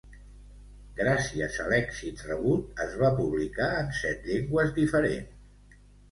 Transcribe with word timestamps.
Gràcies 0.99 1.57
a 1.63 1.65
l'èxit 1.73 2.23
rebut, 2.29 2.71
es 2.85 2.95
va 3.01 3.11
publicar 3.19 3.67
en 3.81 3.91
set 3.99 4.25
llengües 4.31 4.73
diferents. 4.79 5.77